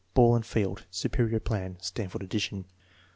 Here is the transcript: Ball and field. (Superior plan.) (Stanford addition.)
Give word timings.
Ball 0.15 0.35
and 0.37 0.43
field. 0.43 0.87
(Superior 0.89 1.39
plan.) 1.39 1.77
(Stanford 1.79 2.23
addition.) 2.23 2.65